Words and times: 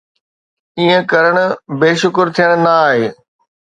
ائين 0.77 1.01
ڪرڻ 1.11 1.35
بي 1.79 1.91
شڪر 2.01 2.25
ٿيڻ 2.35 2.49
نه 2.65 2.73
آهي. 2.87 3.07